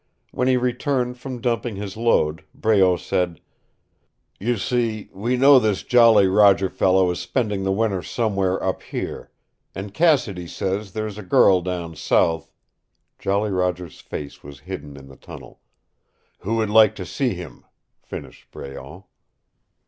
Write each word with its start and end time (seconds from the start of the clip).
When 0.31 0.47
he 0.47 0.57
returned 0.57 1.19
from 1.19 1.41
dumping 1.41 1.75
his 1.75 1.95
load, 1.95 2.43
Breault 2.55 2.97
said: 3.01 3.39
"You 4.39 4.57
see, 4.57 5.11
we 5.13 5.37
know 5.37 5.59
this 5.59 5.83
Jolly 5.83 6.25
Roger 6.25 6.69
fellow 6.71 7.11
is 7.11 7.19
spending 7.19 7.61
the 7.61 7.71
winter 7.71 8.01
somewhere 8.01 8.63
up 8.63 8.81
here. 8.81 9.29
And 9.75 9.93
Cassidy 9.93 10.47
says 10.47 10.93
there 10.93 11.05
is 11.05 11.19
a 11.19 11.21
girl 11.21 11.61
down 11.61 11.95
south" 11.95 12.51
Jolly 13.19 13.51
Roger's 13.51 13.99
face 13.99 14.41
was 14.41 14.61
hidden 14.61 14.97
in 14.97 15.07
the 15.07 15.17
tunnel." 15.17 15.59
who 16.39 16.55
would 16.55 16.71
like 16.71 16.95
to 16.95 17.05
see 17.05 17.35
him," 17.35 17.63
finished 18.01 18.49
Breault. 18.49 19.03